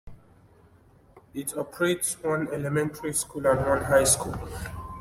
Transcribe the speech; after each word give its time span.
It 1.35 1.55
operates 1.55 2.13
one 2.23 2.47
elementary 2.51 3.13
school 3.13 3.45
and 3.45 3.63
one 3.63 3.83
high 3.83 4.05
school. 4.05 4.33